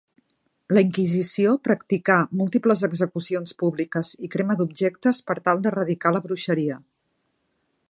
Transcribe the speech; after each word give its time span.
La 0.75 0.81
inquisició 0.85 1.51
practicà 1.67 2.15
múltiples 2.39 2.81
execucions 2.89 3.55
públiques 3.61 4.11
i 4.29 4.31
crema 4.37 4.57
d'objectes 4.63 5.23
per 5.31 5.39
tal 5.51 5.65
d'erradicar 5.67 6.17
la 6.17 6.25
bruixeria. 6.27 6.83